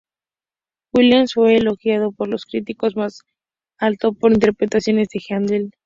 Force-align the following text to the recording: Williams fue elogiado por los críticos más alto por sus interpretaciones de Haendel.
Williams 0.93 1.33
fue 1.35 1.57
elogiado 1.57 2.11
por 2.11 2.27
los 2.27 2.45
críticos 2.47 2.95
más 2.95 3.21
alto 3.77 4.13
por 4.13 4.31
sus 4.31 4.37
interpretaciones 4.37 5.09
de 5.09 5.19
Haendel. 5.29 5.71